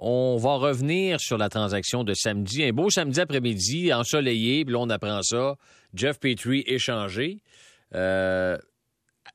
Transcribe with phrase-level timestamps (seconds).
[0.00, 2.64] on va revenir sur la transaction de samedi.
[2.64, 5.56] Un beau samedi après-midi, ensoleillé, puis là, on apprend ça.
[5.94, 7.42] Jeff Petrie échangé
[7.94, 8.56] euh,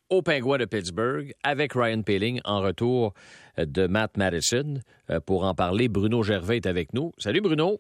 [0.09, 3.13] au Pingouin de Pittsburgh avec Ryan Peeling en retour
[3.57, 4.79] de Matt Madison.
[5.12, 7.12] Euh, pour en parler, Bruno Gervais est avec nous.
[7.20, 7.79] Salut Bruno.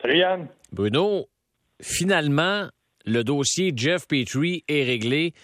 [0.00, 0.48] Salut Yann.
[0.72, 1.28] Bruno,
[1.82, 2.68] finalement,
[3.04, 5.34] le dossier Jeff Petrie est réglé.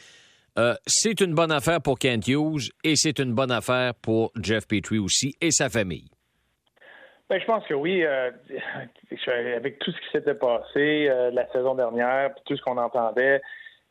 [0.59, 4.67] Euh, c'est une bonne affaire pour Kent Hughes et c'est une bonne affaire pour Jeff
[4.67, 6.09] Petrie aussi et sa famille.
[7.29, 8.05] Ben, je pense que oui.
[8.05, 8.31] Euh,
[9.57, 13.41] avec tout ce qui s'était passé euh, la saison dernière, puis tout ce qu'on entendait,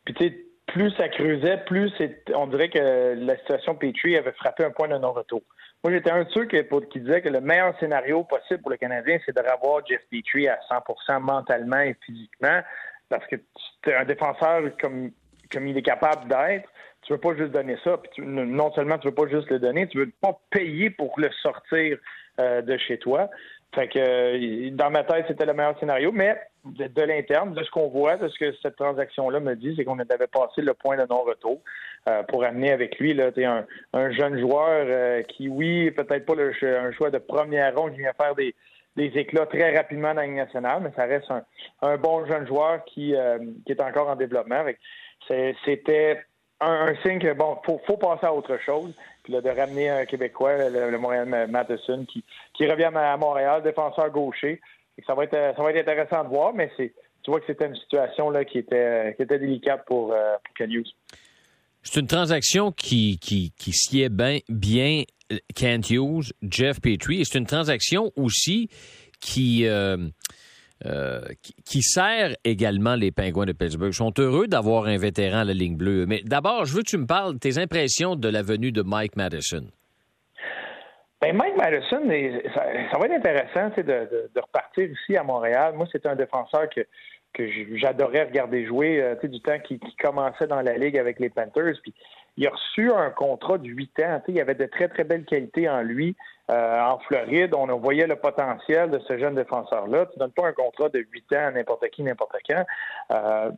[0.06, 0.38] puis tu sais,
[0.68, 1.92] plus ça creusait, plus
[2.34, 5.42] on dirait que la situation Petrie avait frappé un point de non-retour.
[5.84, 6.58] Moi, j'étais un de ceux qui,
[7.00, 10.58] disait que le meilleur scénario possible pour le Canadien, c'est de revoir Jeff Petrie à
[10.72, 12.62] 100% mentalement et physiquement,
[13.10, 13.36] parce que
[13.84, 15.12] tu es un défenseur comme
[15.52, 16.68] comme il est capable d'être,
[17.04, 17.98] tu veux pas juste donner ça.
[17.98, 21.30] Puis non seulement tu veux pas juste le donner, tu veux pas payer pour le
[21.42, 21.98] sortir
[22.40, 23.30] euh, de chez toi.
[23.78, 28.18] Euh, dans ma tête, c'était le meilleur scénario, mais de, l'interne, de ce qu'on voit,
[28.18, 31.62] de ce que cette transaction-là me dit, c'est qu'on avait passé le point de non-retour
[32.08, 37.10] euh, pour amener avec lui un, un jeune joueur qui, oui, peut-être pas un choix
[37.10, 38.54] de première ronde, qui vient faire des,
[38.98, 41.30] éclats très rapidement dans la nationale, mais ça reste
[41.82, 43.14] un, bon jeune joueur qui,
[43.66, 44.64] qui est encore en développement.
[45.28, 46.26] C'était
[46.62, 48.94] un, signe que, bon, faut, faut passer à autre chose.
[49.24, 54.10] Puis là, de ramener un Québécois, le, Montréal Matheson, qui, qui revient à Montréal, défenseur
[54.12, 54.62] gaucher.
[55.06, 57.66] ça va être ça va être intéressant de voir, mais c'est tu vois que c'était
[57.66, 60.94] une situation là qui était qui était délicate pour, euh, Hughes.
[61.82, 65.04] C'est une transaction qui, qui, qui sied bien, bien
[65.56, 68.70] Kent Hughes, Jeff Petrie, et c'est une transaction aussi
[69.20, 69.98] qui, euh,
[70.86, 71.22] euh,
[71.64, 73.92] qui, sert également les Pingouins de Pittsburgh.
[73.92, 76.06] Ils sont heureux d'avoir un vétéran à la ligne bleue.
[76.06, 78.82] Mais d'abord, je veux que tu me parles de tes impressions de la venue de
[78.82, 79.66] Mike Madison.
[81.22, 82.02] Ben Mike Madison,
[82.54, 85.74] ça, va être intéressant de, repartir ici à Montréal.
[85.76, 86.82] Moi, c'est un défenseur que,
[87.36, 87.44] que
[87.76, 91.76] j'adorais regarder jouer euh, du temps qui, commençait dans la ligue avec les Panthers.
[91.82, 91.94] Puis
[92.38, 94.22] il a reçu un contrat de 8 ans.
[94.28, 96.16] Il y avait de très, très belles qualités en lui.
[96.52, 100.06] Euh, en Floride, on voyait le potentiel de ce jeune défenseur-là.
[100.14, 102.64] Tu donnes pas un contrat de 8 ans à n'importe qui, n'importe quand.
[103.12, 103.52] Euh,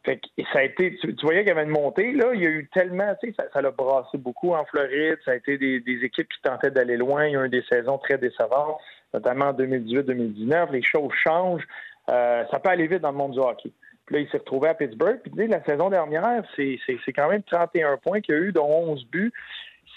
[0.53, 2.13] ça a été, tu, voyais qu'il y avait une montée.
[2.13, 5.17] Là, il y a eu tellement, tu sais, ça, l'a brassé beaucoup en Floride.
[5.25, 7.25] Ça a été des, équipes qui tentaient d'aller loin.
[7.25, 8.77] Il y a eu des saisons très décevantes,
[9.13, 10.71] notamment en 2018-2019.
[10.71, 11.67] Les choses changent.
[12.09, 13.71] Euh, ça peut aller vite dans le monde du hockey.
[14.05, 15.19] Puis là, il s'est retrouvé à Pittsburgh.
[15.21, 16.79] Puis la saison dernière, c'est
[17.13, 19.33] quand même 31 points qu'il y a eu, dont 11 buts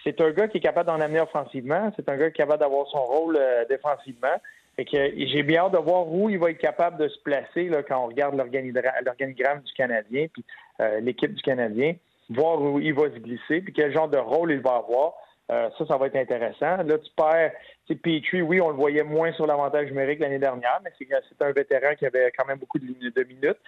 [0.04, 1.93] c'est un gars qui est capable d'en amener offensivement.
[1.97, 4.41] C'est un gars qui est capable d'avoir son rôle euh, défensivement.
[4.78, 7.69] Et que j'ai bien hâte de voir où il va être capable de se placer
[7.69, 10.44] là, quand on regarde l'organigramme du Canadien, puis
[10.81, 11.97] euh, l'équipe du Canadien,
[12.31, 15.15] voir où il va se glisser, puis quel genre de rôle il va avoir.
[15.50, 16.77] Euh, ça, ça va être intéressant.
[16.77, 17.53] Là, tu perds,
[17.87, 21.53] tu Petrie, oui, on le voyait moins sur l'avantage numérique l'année dernière, mais c'est un
[21.53, 23.59] vétéran qui avait quand même beaucoup de, de minutes.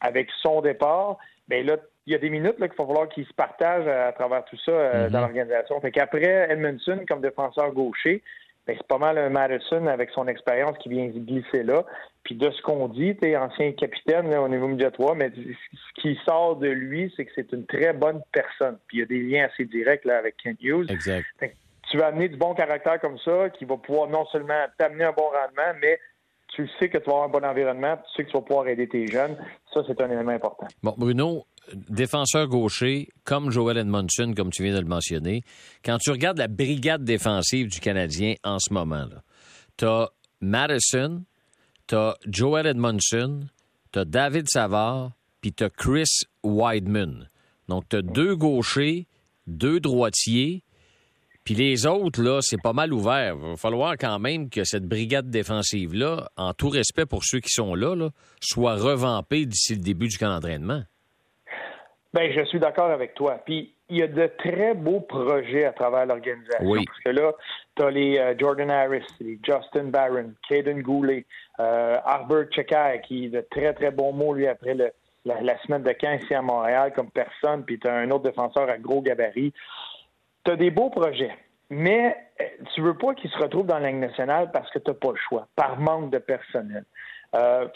[0.00, 1.18] avec son départ,
[1.48, 1.76] bien là,
[2.06, 4.70] il y a des minutes qu'il va falloir qu'il se partage à, travers tout ça
[4.70, 5.24] euh, dans mhm.
[5.24, 5.80] l'organisation.
[5.80, 8.22] Fait qu'après Edmondson comme défenseur gaucher,
[8.74, 11.84] c'est pas mal un Madison avec son expérience qui vient glisser là.
[12.24, 16.56] Puis de ce qu'on dit, tu ancien capitaine au niveau médiatoire, mais ce qui sort
[16.56, 18.78] de lui, c'est que c'est une très bonne personne.
[18.88, 20.90] Puis il y a des liens assez directs là, avec Kent Hughes.
[20.90, 21.26] Exact.
[21.88, 25.12] tu vas amener du bon caractère comme ça, qui va pouvoir non seulement t'amener un
[25.12, 26.00] bon rendement, mais
[26.48, 28.66] tu sais que tu vas avoir un bon environnement, tu sais que tu vas pouvoir
[28.66, 29.36] aider tes jeunes.
[29.72, 30.66] Ça, c'est un élément important.
[30.82, 31.44] Bon, Bruno,
[31.74, 35.42] défenseur gaucher, comme Joel Edmondson, comme tu viens de le mentionner,
[35.84, 39.06] quand tu regardes la brigade défensive du Canadien en ce moment,
[39.76, 40.10] tu as
[40.40, 41.24] Madison,
[41.86, 43.46] tu as Joel Edmondson,
[43.92, 47.28] tu as David Savard, puis tu as Chris Weidman.
[47.68, 49.06] Donc, tu as deux gauchers,
[49.46, 50.62] deux droitiers,
[51.46, 53.36] puis les autres, là, c'est pas mal ouvert.
[53.40, 57.50] Il va falloir quand même que cette brigade défensive-là, en tout respect pour ceux qui
[57.50, 58.10] sont là, là
[58.40, 60.82] soit revampée d'ici le début du camp d'entraînement.
[62.16, 63.42] Ben, je suis d'accord avec toi.
[63.44, 66.66] Puis il y a de très beaux projets à travers l'organisation.
[66.66, 66.82] Oui.
[66.86, 67.32] Parce que là,
[67.76, 71.26] tu as les euh, Jordan Harris, les Justin Barron, Caden Goulet,
[71.60, 74.74] euh, Arbor Chekai, qui de très, très bons mots, lui, après
[75.26, 77.66] la, semaine de 15 ici à Montréal, comme personne.
[77.66, 79.52] Puis tu as un autre défenseur à gros gabarit.
[80.46, 81.36] Tu as des beaux projets.
[81.68, 84.90] Mais euh, tu veux pas qu'ils se retrouvent dans la Ligue nationale parce que tu
[84.90, 86.86] n'as pas le choix, par manque de personnel.
[87.36, 87.66] Euh,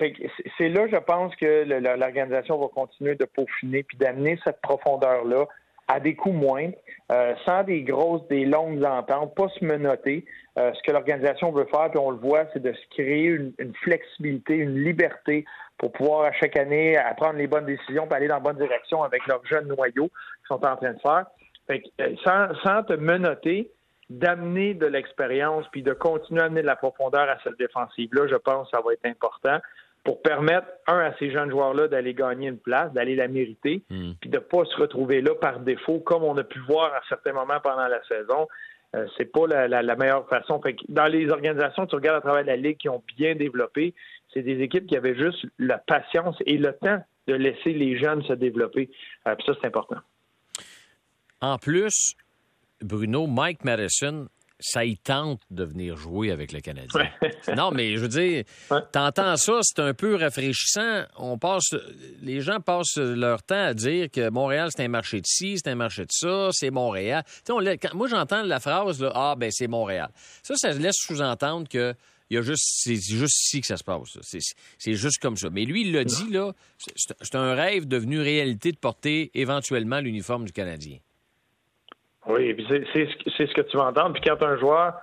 [0.59, 1.65] c'est là, je pense que
[1.97, 5.47] l'organisation va continuer de peaufiner puis d'amener cette profondeur-là
[5.89, 6.77] à des coûts moindres,
[7.11, 10.25] euh, sans des grosses, des longues ententes, pas se menoter.
[10.57, 13.75] Euh, ce que l'organisation veut faire, puis on le voit, c'est de se créer une,
[13.83, 15.45] flexibilité, une liberté
[15.79, 19.03] pour pouvoir à chaque année prendre les bonnes décisions, et aller dans la bonne direction
[19.03, 21.27] avec leurs jeunes noyaux qu'ils sont en train de faire.
[22.25, 23.69] sans, sans te menoter,
[24.11, 28.37] d'amener de l'expérience puis de continuer à amener de la profondeur à cette défensive-là, je
[28.37, 29.59] pense que ça va être important
[30.03, 34.13] pour permettre, un, à ces jeunes joueurs-là d'aller gagner une place, d'aller la mériter, hmm.
[34.21, 37.01] puis de ne pas se retrouver là par défaut, comme on a pu voir à
[37.09, 38.49] certains moments pendant la saison.
[38.97, 40.61] Euh, c'est pas la, meilleure façon.
[40.89, 43.95] dans les organisations, tu regardes à travers la Ligue qui ont bien développé,
[44.33, 48.25] c'est des équipes qui avaient juste la patience et le temps de laisser les jeunes
[48.25, 48.91] se développer.
[49.29, 49.99] Euh, puis ça, c'est important.
[51.41, 52.17] En plus,
[52.83, 54.29] Bruno, Mike Madison,
[54.61, 57.11] ça y tente de venir jouer avec le Canadien.
[57.57, 58.45] non, mais je veux dire,
[58.93, 61.05] t'entends ça, c'est un peu rafraîchissant.
[61.17, 61.75] On passe,
[62.21, 65.71] les gens passent leur temps à dire que Montréal, c'est un marché de ci, c'est
[65.71, 67.25] un marché de ça, c'est Montréal.
[67.95, 70.11] moi, j'entends la phrase, là, ah, ben, c'est Montréal.
[70.43, 71.95] Ça, ça laisse sous-entendre que
[72.29, 74.17] il y a juste, c'est juste ici que ça se passe.
[74.79, 75.51] C'est juste comme ça.
[75.51, 80.45] Mais lui, il l'a dit, là, c'est un rêve devenu réalité de porter éventuellement l'uniforme
[80.45, 80.99] du Canadien.
[82.33, 82.57] Oui,
[82.93, 84.13] c'est ce que tu vas entendre.
[84.13, 84.95] Puis quand un joueur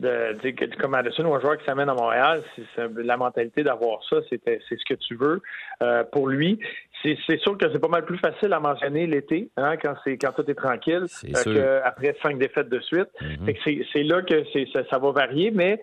[0.00, 2.42] de, comme Madison ou un joueur qui s'amène à Montréal,
[2.74, 5.40] c'est la mentalité d'avoir ça, c'est ce que tu veux
[5.82, 6.58] euh, pour lui.
[7.02, 10.32] C'est sûr que c'est pas mal plus facile à mentionner l'été, hein, quand c'est quand
[10.32, 11.06] tout est tranquille,
[11.46, 13.08] euh, qu'après cinq défaites de suite.
[13.20, 13.86] Mm-hmm.
[13.92, 15.82] C'est là que ça, ça, va varier, mais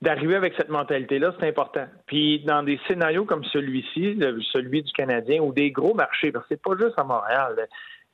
[0.00, 1.86] d'arriver avec cette mentalité-là, c'est important.
[2.06, 4.18] Puis dans des scénarios comme celui-ci,
[4.52, 7.56] celui du Canadien, ou des gros marchés, parce que c'est pas juste à Montréal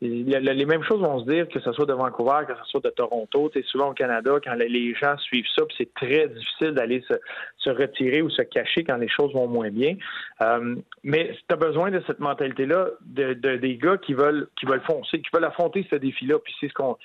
[0.00, 2.90] les mêmes choses vont se dire que ce soit de Vancouver, que ce soit de
[2.90, 3.50] Toronto.
[3.52, 8.22] C'est souvent au Canada, quand les gens suivent ça, c'est très difficile d'aller se, retirer
[8.22, 9.96] ou se cacher quand les choses vont moins bien.
[10.40, 14.84] Euh, mais tu as besoin de cette mentalité-là, de, des gars qui veulent qui veulent
[14.86, 16.38] foncer, qui veulent affronter ce défi-là.
[16.38, 16.96] Puis c'est ce qu'on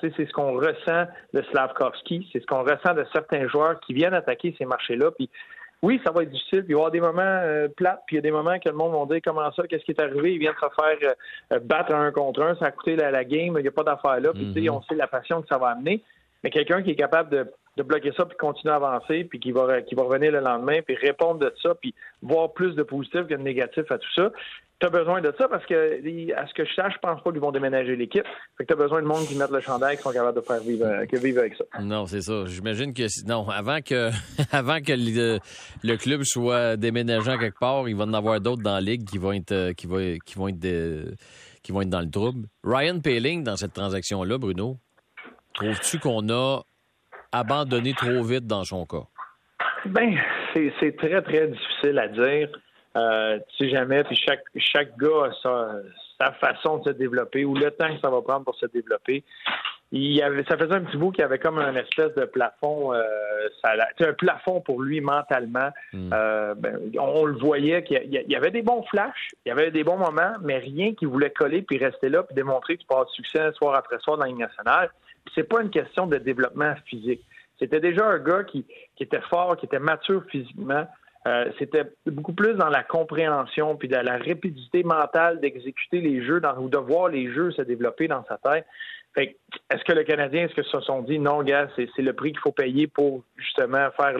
[0.00, 4.14] c'est ce qu'on ressent de Slavkovski, c'est ce qu'on ressent de certains joueurs qui viennent
[4.14, 5.10] attaquer ces marchés-là.
[5.10, 5.28] Puis
[5.82, 6.64] oui, ça va être difficile.
[6.66, 8.68] il va y avoir des moments euh, plates, puis il y a des moments que
[8.68, 11.14] le monde va dire comment ça, qu'est-ce qui est arrivé, ils viennent se faire
[11.52, 14.20] euh, battre un contre un, ça a coûté la, game, il n'y a pas d'affaire
[14.20, 14.70] là, puis mm-hmm.
[14.70, 16.02] on sait la passion que ça va amener.
[16.44, 19.80] Mais quelqu'un qui est capable de, bloquer ça, puis continuer à avancer, puis qui va,
[19.80, 23.34] qui va revenir le lendemain, puis répondre de ça, puis voir plus de positif que
[23.34, 24.30] de négatif à tout ça,
[24.80, 27.30] tu as besoin de ça parce que, à ce que je sache, je pense pas
[27.30, 28.24] qu'ils vont déménager l'équipe.
[28.56, 30.40] Fait que tu as besoin de monde qui mettent le chandail qui sont capables de
[30.40, 31.64] faire vivre, avec ça.
[31.80, 32.44] Non, c'est ça.
[32.46, 34.10] J'imagine que, non, avant que,
[34.52, 38.80] avant que le, club soit déménageant quelque part, il va en avoir d'autres dans la
[38.80, 41.14] ligue qui vont être, qui vont, qui vont être,
[41.62, 42.46] qui vont être dans le trouble.
[42.64, 44.78] Ryan Paling, dans cette transaction-là, Bruno,
[45.52, 46.62] trouves-tu qu'on a
[47.32, 49.04] abandonné trop vite dans son cas?
[49.84, 50.16] Ben,
[50.54, 52.48] c'est très, très difficile à dire.
[52.96, 55.72] Euh, tu sais jamais, puis chaque, chaque gars a sa,
[56.20, 59.22] sa, façon de se développer ou le temps que ça va prendre pour se développer.
[59.92, 62.24] Il y avait, ça faisait un petit bout qu'il y avait comme un espèce de
[62.24, 63.02] plafond, euh,
[63.62, 65.70] ça, un plafond pour lui mentalement.
[65.92, 66.10] Hmm.
[66.12, 69.82] Euh, ben, on, le voyait qu'il y, avait des bons flashs, il y avait des
[69.84, 73.04] bons moments, mais rien qui voulait coller puis rester là puis démontrer que tu pas
[73.04, 74.90] de succès soir après soir dans la Ligue nationale.
[75.34, 77.22] C'est pas une question de développement physique.
[77.58, 78.64] C'était déjà un gars qui,
[78.96, 80.86] qui était fort, qui était mature physiquement,
[81.26, 86.40] euh, c'était beaucoup plus dans la compréhension puis dans la rapidité mentale d'exécuter les jeux
[86.40, 88.66] dans, ou de voir les jeux se développer dans sa tête.
[89.14, 89.36] Fait
[89.70, 92.40] est-ce que le Canadien, est-ce que se sont dit non, gars, c'est, le prix qu'il
[92.40, 94.16] faut payer pour justement faire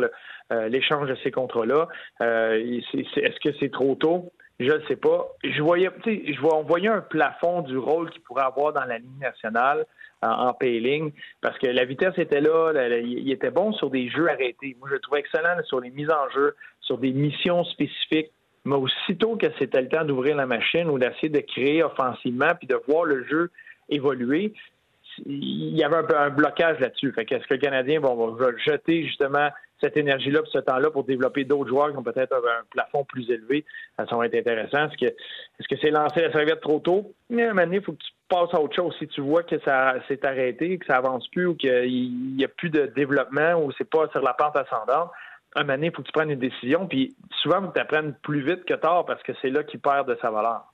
[0.52, 1.88] euh, l'échange de ces contrats-là?
[2.20, 4.32] Euh, est-ce que c'est trop tôt?
[4.60, 5.26] Je ne sais pas.
[5.42, 8.98] Je voyais, je vois, on voyait un plafond du rôle qu'il pourrait avoir dans la
[8.98, 9.86] ligne nationale
[10.20, 14.76] en, payling parce que la vitesse était là, il était bon sur des jeux arrêtés.
[14.78, 18.30] Moi, je le trouvais excellent sur les mises en jeu, sur des missions spécifiques.
[18.66, 22.66] Mais aussitôt que c'était le temps d'ouvrir la machine ou d'essayer de créer offensivement puis
[22.66, 23.50] de voir le jeu
[23.88, 24.52] évoluer,
[25.24, 27.12] il y avait un, peu un blocage là-dessus.
[27.12, 28.10] Fait qu'est-ce que le Canadien va,
[28.58, 29.48] jeter justement
[29.80, 33.64] cette énergie-là, ce temps-là pour développer d'autres joueurs qui ont peut-être un, plafond plus élevé.
[33.96, 34.88] Ça va être intéressant.
[35.00, 37.12] Est-ce que c'est lancé la serviette trop tôt?
[37.28, 38.94] Mais à un moment il faut que tu passes à autre chose.
[38.98, 42.48] Si tu vois que ça s'est arrêté, que ça avance plus ou qu'il n'y a
[42.48, 45.10] plus de développement ou c'est pas sur la pente ascendante,
[45.54, 46.86] à un moment il faut que tu prennes une décision.
[46.86, 50.16] Puis souvent, tu apprennes plus vite que tard parce que c'est là qu'il perd de
[50.20, 50.72] sa valeur.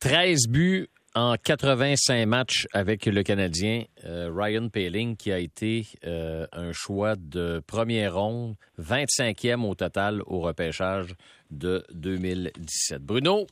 [0.00, 6.46] 13 buts en 85 matchs avec le Canadien, euh, Ryan Paling, qui a été euh,
[6.52, 11.14] un choix de première ronde, 25e au total au repêchage
[11.50, 13.02] de 2017.
[13.02, 13.46] Bruno,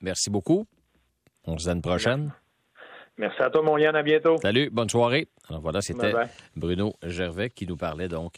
[0.00, 0.66] merci beaucoup.
[1.44, 2.32] On se voit une prochaine.
[3.18, 3.96] Merci à toi, mon Yann.
[3.96, 4.36] À bientôt.
[4.42, 5.28] Salut, bonne soirée.
[5.48, 6.12] Alors voilà, c'était
[6.54, 8.34] Bruno Gervais qui nous parlait donc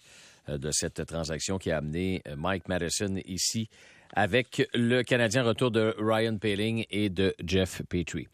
[0.48, 3.68] euh, de cette transaction qui a amené Mike Madison ici
[4.14, 8.26] avec le Canadien retour de Ryan Paling et de Jeff Petrie.